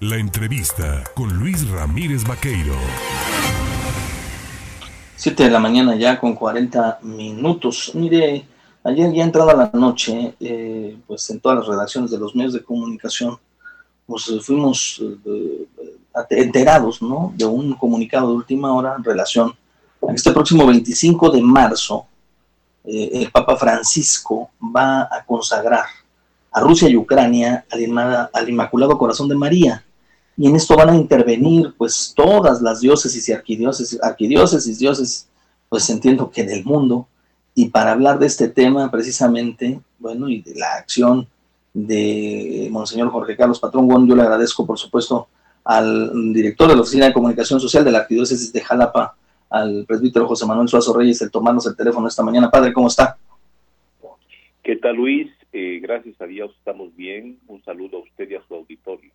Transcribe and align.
La 0.00 0.16
entrevista 0.16 1.04
con 1.14 1.38
Luis 1.38 1.68
Ramírez 1.70 2.24
Vaqueiro. 2.26 2.74
Siete 5.14 5.44
de 5.44 5.50
la 5.50 5.60
mañana 5.60 5.94
ya 5.94 6.18
con 6.18 6.34
40 6.34 6.98
minutos. 7.02 7.92
Mire, 7.94 8.44
ayer 8.82 9.12
ya 9.12 9.22
entrada 9.22 9.54
la 9.54 9.70
noche, 9.72 10.34
eh, 10.40 10.96
pues 11.06 11.30
en 11.30 11.38
todas 11.38 11.58
las 11.58 11.68
redacciones 11.68 12.10
de 12.10 12.18
los 12.18 12.34
medios 12.34 12.54
de 12.54 12.64
comunicación, 12.64 13.38
pues 14.04 14.28
fuimos 14.42 15.00
eh, 15.00 15.68
enterados, 16.30 17.00
¿no? 17.00 17.32
De 17.36 17.44
un 17.44 17.74
comunicado 17.74 18.30
de 18.30 18.34
última 18.34 18.74
hora 18.74 18.96
en 18.98 19.04
relación 19.04 19.54
a 20.06 20.12
este 20.12 20.32
próximo 20.32 20.66
25 20.66 21.30
de 21.30 21.40
marzo, 21.40 22.04
eh, 22.84 23.10
el 23.12 23.30
Papa 23.30 23.56
Francisco 23.56 24.50
va 24.60 25.02
a 25.02 25.24
consagrar 25.24 25.84
a 26.54 26.60
Rusia 26.60 26.88
y 26.88 26.96
Ucrania 26.96 27.66
al, 27.70 28.30
al, 28.32 28.48
Inmaculado 28.48 28.96
Corazón 28.96 29.28
de 29.28 29.34
María. 29.34 29.84
Y 30.36 30.46
en 30.46 30.54
esto 30.54 30.76
van 30.76 30.90
a 30.90 30.96
intervenir 30.96 31.74
pues 31.76 32.12
todas 32.16 32.62
las 32.62 32.80
diócesis 32.80 33.28
y 33.28 33.32
arquidiócesis, 33.32 34.00
arquidiócesis, 34.02 34.78
diócesis, 34.78 35.28
pues 35.68 35.90
entiendo 35.90 36.30
que 36.30 36.44
del 36.44 36.64
mundo. 36.64 37.08
Y 37.56 37.70
para 37.70 37.92
hablar 37.92 38.20
de 38.20 38.26
este 38.26 38.48
tema 38.48 38.88
precisamente, 38.90 39.80
bueno, 39.98 40.28
y 40.28 40.42
de 40.42 40.54
la 40.54 40.74
acción 40.74 41.26
de 41.72 42.68
Monseñor 42.70 43.10
Jorge 43.10 43.36
Carlos 43.36 43.58
Patrón 43.58 43.88
bueno, 43.88 44.06
yo 44.06 44.14
le 44.14 44.22
agradezco 44.22 44.64
por 44.64 44.78
supuesto 44.78 45.26
al 45.64 46.32
director 46.32 46.68
de 46.68 46.76
la 46.76 46.82
Oficina 46.82 47.06
de 47.06 47.12
Comunicación 47.12 47.58
Social 47.58 47.84
de 47.84 47.90
la 47.90 47.98
Arquidiócesis 47.98 48.52
de 48.52 48.60
Jalapa, 48.60 49.16
al 49.50 49.84
presbítero 49.86 50.28
José 50.28 50.46
Manuel 50.46 50.68
Suazo 50.68 50.92
Reyes, 50.92 51.20
el 51.22 51.32
tomarnos 51.32 51.66
el 51.66 51.74
teléfono 51.74 52.06
esta 52.06 52.22
mañana. 52.22 52.50
Padre, 52.50 52.72
¿cómo 52.72 52.86
está? 52.86 53.16
¿Qué 54.62 54.76
tal, 54.76 54.96
Luis? 54.96 55.30
Eh, 55.56 55.78
gracias 55.80 56.20
a 56.20 56.26
Dios 56.26 56.52
estamos 56.58 56.96
bien. 56.96 57.38
Un 57.46 57.62
saludo 57.62 57.98
a 57.98 58.00
usted 58.00 58.28
y 58.28 58.34
a 58.34 58.42
su 58.48 58.56
auditorio. 58.56 59.12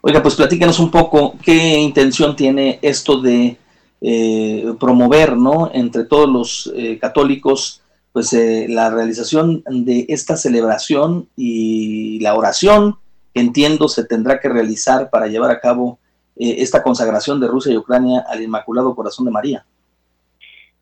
Oiga, 0.00 0.22
pues 0.22 0.34
platícanos 0.34 0.78
un 0.78 0.90
poco 0.90 1.34
qué 1.44 1.78
intención 1.78 2.34
tiene 2.34 2.78
esto 2.80 3.20
de 3.20 3.58
eh, 4.00 4.64
promover, 4.80 5.36
¿no? 5.36 5.70
Entre 5.74 6.04
todos 6.04 6.26
los 6.26 6.72
eh, 6.74 6.98
católicos, 6.98 7.82
pues 8.14 8.32
la 8.32 8.88
realización 8.88 9.62
de 9.68 10.06
esta 10.08 10.38
celebración 10.38 11.28
y 11.36 12.18
la 12.20 12.34
oración 12.34 12.96
que 13.34 13.42
entiendo 13.42 13.88
se 13.88 14.06
tendrá 14.06 14.40
que 14.40 14.48
realizar 14.48 15.10
para 15.10 15.26
llevar 15.26 15.50
a 15.50 15.60
cabo 15.60 15.98
esta 16.34 16.82
consagración 16.82 17.40
de 17.40 17.46
Rusia 17.46 17.74
y 17.74 17.76
Ucrania 17.76 18.24
al 18.26 18.40
Inmaculado 18.42 18.94
Corazón 18.94 19.26
de 19.26 19.32
María. 19.32 19.66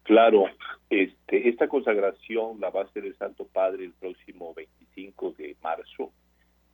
Claro, 0.05 0.45
este, 0.89 1.49
esta 1.49 1.69
consagración 1.69 2.61
la 2.61 2.71
va 2.71 2.83
a 2.83 2.85
hacer 2.85 3.05
el 3.05 3.17
Santo 3.17 3.47
Padre 3.47 3.85
el 3.85 3.93
próximo 3.93 4.55
25 4.55 5.35
de 5.37 5.57
marzo 5.63 6.13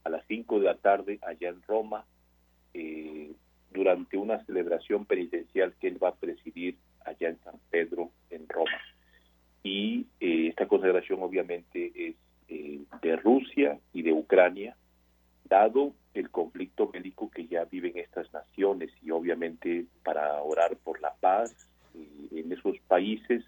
a 0.05 0.11
las 0.11 0.25
5 0.27 0.59
de 0.59 0.65
la 0.65 0.77
tarde 0.77 1.19
allá 1.23 1.49
en 1.49 1.63
Roma, 1.63 2.05
eh, 2.75 3.33
durante 3.71 4.17
una 4.17 4.45
celebración 4.45 5.07
penitencial 5.07 5.75
que 5.81 5.89
él 5.89 6.03
va 6.03 6.09
a 6.09 6.15
presidir 6.15 6.77
allá 7.05 7.29
en 7.29 7.39
San 7.41 7.55
Pedro, 7.71 8.11
en 8.31 8.49
Roma. 8.49 8.81
Y 9.63 10.07
eh, 10.21 10.49
esta 10.49 10.67
consagración 10.67 11.23
obviamente 11.23 11.93
es 11.95 12.17
eh, 12.49 12.81
de 13.01 13.17
Rusia 13.17 13.79
y 13.93 14.03
de 14.03 14.13
Ucrania, 14.13 14.77
dado 15.45 15.95
el 16.15 16.31
conflicto 16.31 16.89
bélico 16.89 17.31
que 17.31 17.47
ya 17.47 17.65
viven 17.65 17.97
estas 17.97 18.31
naciones 18.33 18.91
y 19.03 19.11
obviamente 19.11 19.87
para 20.03 20.43
orar 20.43 20.77
por 20.77 21.01
la 21.01 21.15
paz 21.21 21.55
en 21.95 22.51
esos 22.53 22.79
países 22.89 23.45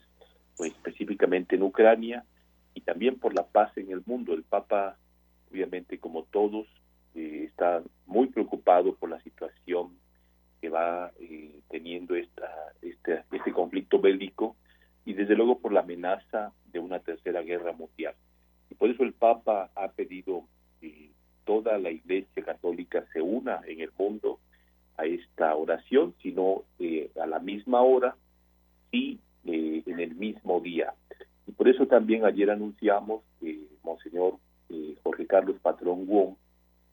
pues, 0.57 0.73
específicamente 0.73 1.57
en 1.57 1.63
Ucrania 1.63 2.25
y 2.75 2.81
también 2.81 3.19
por 3.19 3.35
la 3.35 3.47
paz 3.47 3.77
en 3.77 3.91
el 3.91 4.03
mundo. 4.07 4.35
El 4.35 4.43
Papa, 4.43 4.97
obviamente, 5.51 5.99
como 5.99 6.25
todos, 6.25 6.67
eh, 7.15 7.45
está 7.49 7.83
muy 8.07 8.27
preocupado 8.27 8.95
por 8.95 9.11
la 9.11 9.21
situación 9.23 9.97
que 10.61 10.69
va 10.69 11.13
eh, 11.21 11.61
teniendo 11.69 12.15
esta, 12.15 12.51
este, 12.83 13.23
este 13.31 13.53
conflicto 13.53 14.01
bélico 14.01 14.57
y 15.05 15.13
desde 15.13 15.37
luego 15.37 15.59
por 15.59 15.73
la 15.73 15.81
amenaza 15.81 16.53
de 16.73 16.79
una 16.79 16.99
tercera 16.99 17.43
guerra 17.43 17.73
mundial. 17.73 18.15
Y 18.71 18.75
por 18.75 18.91
eso 18.91 19.03
el 19.03 19.13
Papa 19.13 19.71
ha 19.75 19.89
pedido 19.89 20.45
que 20.81 21.11
toda 21.45 21.79
la 21.79 21.91
Iglesia 21.91 22.43
Católica 22.43 23.05
se 23.13 23.21
una 23.21 23.61
en 23.67 23.81
el 23.81 23.91
mundo 23.99 24.41
a 24.97 25.05
esta 25.07 25.55
oración, 25.55 26.15
sino 26.23 26.63
eh, 26.79 27.11
a 27.21 27.27
la 27.27 27.39
misma 27.39 27.83
hora 27.83 28.17
y 28.91 29.19
eh, 29.45 29.83
mismo 30.25 30.61
día. 30.61 30.95
Y 31.47 31.53
por 31.53 31.69
eso 31.69 31.87
también 31.87 32.25
ayer 32.25 32.51
anunciamos 32.51 33.23
que 33.41 33.67
Monseñor 33.83 34.39
eh, 34.71 34.97
Jorge 35.03 35.27
Carlos 35.27 35.57
Patrón 35.61 36.07
Wong, 36.07 36.35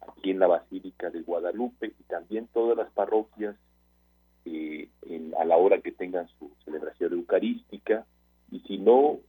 aquí 0.07 0.31
en 0.31 0.39
la 0.39 0.47
Basílica 0.47 1.09
de 1.09 1.21
Guadalupe, 1.21 1.93
y 1.99 2.03
también 2.03 2.47
todas 2.53 2.77
las 2.77 2.91
parroquias, 2.91 3.55
eh, 4.45 4.89
a 5.39 5.45
la 5.45 5.57
hora 5.57 5.79
que 5.79 5.91
tengan 5.91 6.27
su 6.37 6.51
celebración 6.65 7.13
eucarística, 7.13 8.05
y 8.51 8.59
si 8.67 8.77
no, 8.77 9.19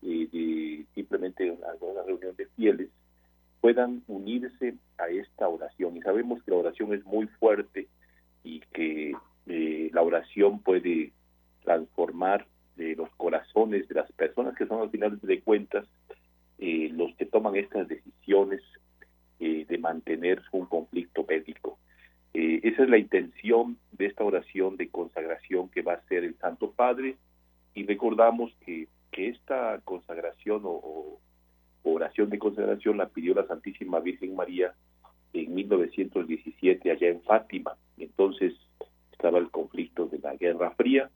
simplemente 0.95 1.57
alguna 1.71 2.03
reunión 2.03 2.35
de 2.35 2.45
fieles, 2.57 2.89
puedan 3.61 4.03
unirse 4.07 4.75
a 4.97 5.07
esta 5.07 5.47
oración. 5.47 5.95
Y 5.95 6.01
sabemos 6.01 6.43
que 6.43 6.51
la 6.51 6.57
oración 6.57 6.93
es 6.93 7.05
muy 7.05 7.27
fuerte 7.39 7.87
y 8.43 8.59
que 8.73 9.13
la 9.93 10.01
oración 10.01 10.59
puede 10.59 11.13
transformar 11.63 12.45
de 12.75 12.95
los 12.95 13.09
corazones 13.15 13.87
de 13.87 13.95
las 13.95 14.11
personas 14.13 14.55
que 14.55 14.65
son 14.65 14.81
al 14.81 14.89
final 14.89 15.19
de 15.21 15.41
cuentas 15.41 15.85
eh, 16.57 16.89
los 16.93 17.13
que 17.15 17.25
toman 17.25 17.55
estas 17.55 17.87
decisiones 17.87 18.61
eh, 19.39 19.65
de 19.67 19.77
mantener 19.77 20.41
un 20.51 20.65
conflicto 20.65 21.25
bélico. 21.25 21.77
Eh, 22.33 22.61
esa 22.63 22.83
es 22.83 22.89
la 22.89 22.97
intención 22.97 23.77
de 23.91 24.05
esta 24.07 24.23
oración 24.23 24.77
de 24.77 24.89
consagración 24.89 25.69
que 25.69 25.81
va 25.81 25.93
a 25.93 26.07
ser 26.07 26.23
el 26.23 26.35
Santo 26.37 26.71
Padre 26.71 27.17
y 27.75 27.85
recordamos 27.85 28.55
que, 28.65 28.87
que 29.11 29.29
esta 29.29 29.79
consagración 29.83 30.61
o, 30.63 31.19
oración 31.83 32.29
de 32.29 32.39
consagración 32.39 32.97
la 32.97 33.09
pidió 33.09 33.33
la 33.33 33.45
Santísima 33.45 33.99
Virgen 33.99 34.35
María 34.35 34.73
en 35.33 35.53
1917 35.53 36.91
allá 36.91 37.09
en 37.09 37.21
Fátima. 37.23 37.75
Entonces 37.97 38.53
estaba 39.11 39.37
el 39.37 39.51
conflicto 39.51 40.05
de 40.05 40.19
la 40.19 40.35
Guerra 40.35 40.71
Fría 40.71 41.09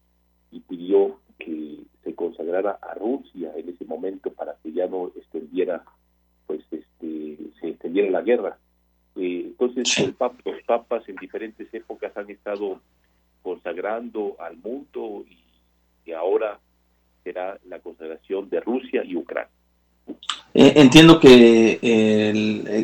y 0.51 0.59
pidió 0.59 1.19
que 1.37 1.79
se 2.03 2.15
consagrara 2.15 2.79
a 2.81 2.93
Rusia 2.95 3.51
en 3.55 3.69
ese 3.69 3.85
momento 3.85 4.31
para 4.31 4.55
que 4.63 4.71
ya 4.71 4.87
no 4.87 5.11
extendiera, 5.15 5.83
pues, 6.45 6.61
este, 6.71 7.37
se 7.59 7.69
extendiera 7.69 8.09
la 8.09 8.21
guerra. 8.21 8.57
Eh, 9.15 9.43
entonces, 9.47 9.97
el 9.99 10.15
los 10.19 10.63
papas 10.65 11.07
en 11.07 11.15
diferentes 11.15 11.71
épocas 11.73 12.15
han 12.15 12.29
estado 12.29 12.79
consagrando 13.41 14.35
al 14.39 14.57
mundo 14.57 15.25
y, 15.29 16.11
ahora 16.13 16.57
será 17.21 17.59
la 17.67 17.79
consagración 17.79 18.49
de 18.49 18.61
Rusia 18.61 19.03
y 19.03 19.17
Ucrania. 19.17 19.51
Eh, 20.53 20.73
entiendo 20.77 21.19
que 21.19 21.79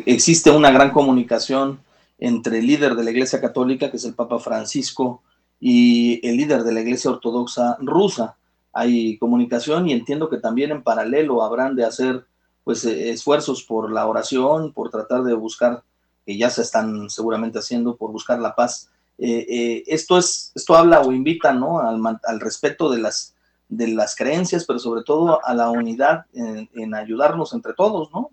existe 0.04 0.50
una 0.50 0.70
gran 0.70 0.90
comunicación 0.90 1.80
entre 2.18 2.58
el 2.58 2.66
líder 2.66 2.94
de 2.94 3.04
la 3.04 3.10
Iglesia 3.10 3.40
Católica, 3.40 3.90
que 3.90 3.96
es 3.96 4.04
el 4.04 4.14
Papa 4.14 4.38
Francisco, 4.38 5.22
y 5.58 6.20
el 6.28 6.36
líder 6.36 6.62
de 6.62 6.72
la 6.72 6.80
Iglesia 6.80 7.10
Ortodoxa 7.10 7.78
rusa 7.80 8.36
hay 8.74 9.16
comunicación 9.18 9.88
y 9.88 9.92
entiendo 9.92 10.28
que 10.28 10.38
también 10.38 10.72
en 10.72 10.82
paralelo 10.82 11.42
habrán 11.42 11.76
de 11.76 11.84
hacer 11.84 12.24
pues 12.64 12.84
eh, 12.84 13.10
esfuerzos 13.10 13.62
por 13.62 13.92
la 13.92 14.06
oración, 14.06 14.72
por 14.72 14.90
tratar 14.90 15.22
de 15.22 15.34
buscar, 15.34 15.82
que 16.26 16.36
ya 16.36 16.50
se 16.50 16.62
están 16.62 17.08
seguramente 17.08 17.58
haciendo, 17.58 17.96
por 17.96 18.10
buscar 18.10 18.40
la 18.40 18.54
paz. 18.54 18.90
Eh, 19.18 19.46
eh, 19.48 19.82
esto 19.86 20.18
es, 20.18 20.50
esto 20.56 20.74
habla 20.74 21.00
o 21.00 21.12
invita, 21.12 21.52
¿no? 21.52 21.78
Al, 21.78 22.00
al, 22.24 22.40
respeto 22.40 22.90
de 22.90 23.00
las, 23.00 23.36
de 23.68 23.88
las 23.88 24.16
creencias, 24.16 24.66
pero 24.66 24.78
sobre 24.78 25.04
todo 25.04 25.44
a 25.44 25.54
la 25.54 25.70
unidad 25.70 26.24
en, 26.32 26.94
ayudarnos 26.94 27.52
entre 27.54 27.74
todos, 27.74 28.10
¿no? 28.12 28.30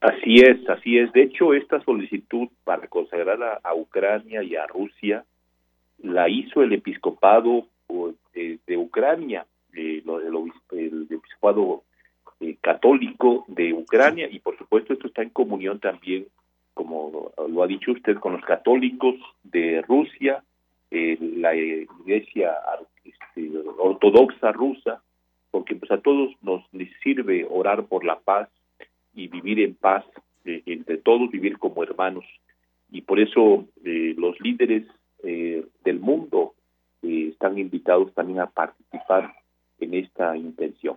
Así 0.00 0.36
es, 0.36 0.66
así 0.68 0.98
es. 0.98 1.12
De 1.12 1.24
hecho, 1.24 1.52
esta 1.52 1.84
solicitud 1.84 2.48
para 2.64 2.88
consagrar 2.88 3.40
a, 3.42 3.60
a 3.62 3.74
Ucrania 3.74 4.42
y 4.42 4.56
a 4.56 4.66
Rusia 4.66 5.24
la 6.02 6.28
hizo 6.30 6.62
el 6.62 6.72
episcopado 6.72 7.66
de 8.32 8.76
Ucrania 8.76 9.44
eh, 9.74 10.02
el, 10.72 11.06
episcopado 11.10 11.82
eh, 12.40 12.56
católico 12.60 13.44
de 13.48 13.72
Ucrania 13.72 14.28
y 14.30 14.38
por 14.38 14.56
supuesto 14.58 14.92
esto 14.92 15.08
está 15.08 15.22
en 15.22 15.30
comunión 15.30 15.78
también, 15.78 16.26
como 16.74 17.32
lo 17.48 17.62
ha 17.62 17.66
dicho 17.66 17.92
usted, 17.92 18.16
con 18.18 18.32
los 18.32 18.44
católicos 18.44 19.14
de 19.42 19.82
Rusia, 19.82 20.42
eh, 20.90 21.18
la 21.20 21.54
iglesia 21.54 22.52
este, 23.04 23.50
ortodoxa 23.78 24.52
rusa, 24.52 25.02
porque 25.50 25.74
pues 25.76 25.90
a 25.90 25.98
todos 25.98 26.30
nos 26.42 26.64
sirve 27.02 27.46
orar 27.48 27.84
por 27.84 28.04
la 28.04 28.18
paz 28.18 28.48
y 29.14 29.28
vivir 29.28 29.60
en 29.60 29.74
paz 29.74 30.04
entre 30.44 30.96
todos, 30.98 31.30
vivir 31.30 31.58
como 31.58 31.82
hermanos. 31.82 32.24
Y 32.90 33.02
por 33.02 33.20
eso 33.20 33.66
los 33.82 34.40
líderes 34.40 34.84
del 35.22 36.00
mundo 36.00 36.54
están 37.02 37.58
invitados 37.58 38.12
también 38.14 38.40
a 38.40 38.46
participar 38.46 39.34
en 39.80 39.94
esta 39.94 40.36
intención. 40.36 40.96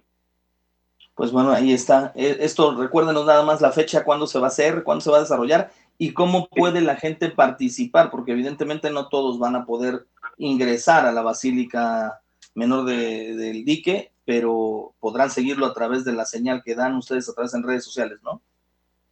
Pues 1.15 1.31
bueno, 1.31 1.51
ahí 1.51 1.73
está. 1.73 2.11
E, 2.15 2.37
esto, 2.39 2.75
recuérdenos 2.75 3.25
nada 3.25 3.43
más 3.43 3.61
la 3.61 3.71
fecha, 3.71 4.03
cuándo 4.03 4.27
se 4.27 4.39
va 4.39 4.45
a 4.45 4.49
hacer, 4.49 4.83
cuándo 4.83 5.01
se 5.01 5.11
va 5.11 5.17
a 5.17 5.21
desarrollar 5.21 5.71
y 5.97 6.13
cómo 6.13 6.47
puede 6.47 6.81
la 6.81 6.95
gente 6.95 7.29
participar, 7.29 8.09
porque 8.09 8.31
evidentemente 8.31 8.89
no 8.89 9.09
todos 9.09 9.39
van 9.39 9.55
a 9.55 9.65
poder 9.65 10.05
ingresar 10.37 11.05
a 11.05 11.11
la 11.11 11.21
Basílica 11.21 12.21
Menor 12.55 12.85
del 12.85 13.63
Dique, 13.65 14.11
pero 14.25 14.93
podrán 14.99 15.29
seguirlo 15.29 15.65
a 15.65 15.73
través 15.73 16.03
de 16.05 16.13
la 16.13 16.25
señal 16.25 16.63
que 16.63 16.75
dan 16.75 16.95
ustedes 16.95 17.29
a 17.29 17.33
través 17.33 17.53
en 17.53 17.63
redes 17.63 17.83
sociales, 17.83 18.19
¿no? 18.23 18.41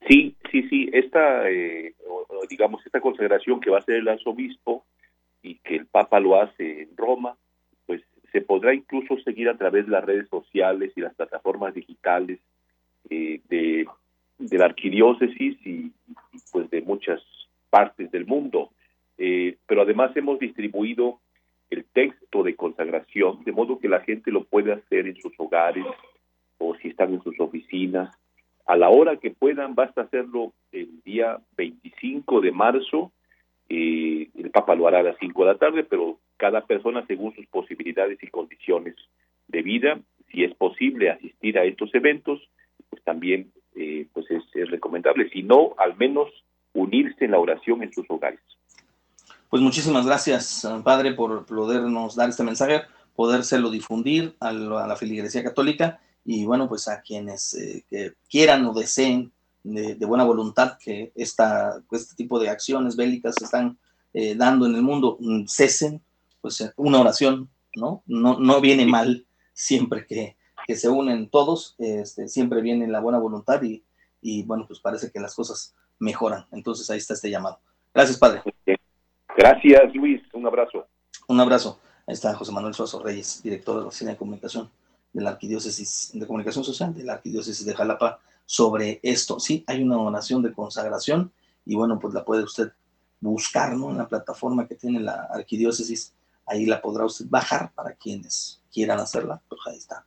Sí, 0.07 0.35
sí, 0.51 0.67
sí. 0.69 0.89
Esta, 0.91 1.49
eh, 1.49 1.95
digamos, 2.49 2.85
esta 2.85 2.99
consagración 2.99 3.59
que 3.59 3.69
va 3.69 3.77
a 3.77 3.79
hacer 3.81 3.95
el 3.95 4.07
arzobispo 4.07 4.85
y 5.43 5.59
que 5.59 5.75
el 5.75 5.87
Papa 5.87 6.19
lo 6.19 6.39
hace 6.39 6.83
en 6.83 6.97
Roma, 6.97 7.37
se 8.31 8.41
podrá 8.41 8.73
incluso 8.73 9.17
seguir 9.19 9.49
a 9.49 9.57
través 9.57 9.85
de 9.85 9.91
las 9.91 10.05
redes 10.05 10.29
sociales 10.29 10.91
y 10.95 11.01
las 11.01 11.13
plataformas 11.15 11.73
digitales 11.73 12.39
eh, 13.09 13.41
de, 13.49 13.87
la 14.57 14.65
arquidiócesis 14.65 15.57
y, 15.65 15.91
pues 16.51 16.69
de 16.69 16.81
muchas 16.81 17.21
partes 17.69 18.09
del 18.11 18.25
mundo. 18.25 18.71
Eh, 19.17 19.57
pero 19.67 19.81
además 19.81 20.15
hemos 20.15 20.39
distribuido 20.39 21.19
el 21.69 21.85
texto 21.85 22.43
de 22.43 22.55
consagración, 22.55 23.43
de 23.43 23.51
modo 23.51 23.79
que 23.79 23.87
la 23.87 24.01
gente 24.01 24.31
lo 24.31 24.43
puede 24.43 24.73
hacer 24.73 25.07
en 25.07 25.15
sus 25.21 25.33
hogares 25.37 25.85
o 26.57 26.75
si 26.75 26.89
están 26.89 27.13
en 27.13 27.23
sus 27.23 27.39
oficinas. 27.39 28.15
A 28.65 28.75
la 28.77 28.89
hora 28.89 29.17
que 29.17 29.31
puedan, 29.31 29.75
basta 29.75 30.01
hacerlo 30.01 30.53
el 30.71 31.01
día 31.03 31.39
25 31.57 32.41
de 32.41 32.51
marzo. 32.51 33.11
Eh, 33.69 34.29
el 34.37 34.51
Papa 34.51 34.75
lo 34.75 34.87
hará 34.87 34.99
a 34.99 35.03
las 35.03 35.17
5 35.19 35.45
de 35.45 35.51
la 35.51 35.57
tarde, 35.57 35.83
pero 35.83 36.17
cada 36.41 36.65
persona 36.65 37.05
según 37.05 37.35
sus 37.35 37.45
posibilidades 37.45 38.17
y 38.23 38.27
condiciones 38.27 38.95
de 39.47 39.61
vida, 39.61 39.99
si 40.31 40.43
es 40.43 40.55
posible 40.55 41.11
asistir 41.11 41.59
a 41.59 41.65
estos 41.65 41.93
eventos, 41.93 42.41
pues 42.89 43.03
también 43.03 43.51
eh, 43.75 44.07
pues 44.11 44.25
es, 44.31 44.71
recomendable. 44.71 45.29
Si 45.29 45.43
no, 45.43 45.75
al 45.77 45.95
menos 45.97 46.29
unirse 46.73 47.25
en 47.25 47.31
la 47.31 47.39
oración 47.39 47.83
en 47.83 47.93
sus 47.93 48.09
hogares. 48.09 48.39
Pues 49.51 49.61
muchísimas 49.61 50.07
gracias, 50.07 50.67
Padre, 50.83 51.13
por 51.13 51.45
podernos 51.45 52.15
dar 52.15 52.29
este 52.29 52.43
mensaje, 52.43 52.81
podérselo 53.15 53.69
difundir 53.69 54.33
a 54.39 54.51
la, 54.51 54.95
feligresía 54.95 55.43
católica 55.43 55.99
y 56.25 56.45
bueno, 56.45 56.67
pues 56.67 56.87
a 56.87 57.01
quienes 57.01 57.53
eh, 57.53 58.13
quieran 58.27 58.65
o 58.65 58.73
deseen 58.73 59.31
de, 59.63 60.05
buena 60.05 60.23
voluntad 60.23 60.79
que 60.83 61.11
esta, 61.13 61.83
este 61.91 62.15
tipo 62.15 62.39
de 62.39 62.49
acciones 62.49 62.95
bélicas 62.95 63.35
se 63.37 63.45
están 63.45 63.77
eh, 64.13 64.33
dando 64.35 64.65
en 64.65 64.73
el 64.73 64.81
mundo 64.81 65.17
mm, 65.19 65.45
cesen, 65.47 66.01
pues 66.41 66.73
una 66.75 66.99
oración, 66.99 67.49
¿no? 67.75 68.03
No, 68.05 68.39
no 68.39 68.61
viene 68.61 68.85
mal 68.85 69.25
siempre 69.53 70.05
que, 70.05 70.37
que 70.65 70.75
se 70.75 70.89
unen 70.89 71.29
todos, 71.29 71.75
este, 71.77 72.27
siempre 72.27 72.61
viene 72.61 72.87
la 72.87 72.99
buena 72.99 73.19
voluntad 73.19 73.61
y, 73.61 73.83
y 74.21 74.43
bueno, 74.43 74.65
pues 74.67 74.79
parece 74.79 75.11
que 75.11 75.19
las 75.19 75.35
cosas 75.35 75.75
mejoran. 75.99 76.45
Entonces 76.51 76.89
ahí 76.89 76.97
está 76.97 77.13
este 77.13 77.29
llamado. 77.29 77.59
Gracias, 77.93 78.17
Padre. 78.17 78.41
Gracias, 79.37 79.95
Luis. 79.95 80.21
Un 80.33 80.45
abrazo. 80.45 80.85
Un 81.27 81.39
abrazo. 81.39 81.79
Ahí 82.07 82.13
está 82.13 82.33
José 82.33 82.51
Manuel 82.51 82.73
Suazo 82.73 83.01
Reyes, 83.01 83.41
director 83.43 83.75
de 83.75 83.81
la 83.81 83.87
Oficina 83.87 84.11
de 84.11 84.17
Comunicación 84.17 84.69
de 85.13 85.21
la 85.21 85.31
Arquidiócesis 85.31 86.11
de 86.13 86.25
Comunicación 86.25 86.63
Social 86.63 86.93
de 86.93 87.03
la 87.03 87.13
Arquidiócesis 87.13 87.65
de 87.65 87.73
Jalapa 87.73 88.19
sobre 88.45 88.99
esto. 89.03 89.39
Sí, 89.39 89.63
hay 89.67 89.83
una 89.83 89.95
donación 89.95 90.41
de 90.41 90.53
consagración 90.53 91.31
y 91.65 91.75
bueno, 91.75 91.99
pues 91.99 92.13
la 92.13 92.23
puede 92.23 92.43
usted 92.43 92.71
buscar, 93.19 93.75
¿no? 93.75 93.91
En 93.91 93.97
la 93.97 94.07
plataforma 94.07 94.67
que 94.67 94.75
tiene 94.75 94.99
la 94.99 95.27
Arquidiócesis, 95.33 96.13
ahí 96.51 96.65
la 96.65 96.81
podrá 96.81 97.05
usted 97.05 97.25
bajar 97.29 97.73
para 97.73 97.95
quienes 97.95 98.61
quieran 98.71 98.99
hacerla, 98.99 99.41
pues 99.47 99.61
ahí 99.65 99.77
está. 99.77 100.05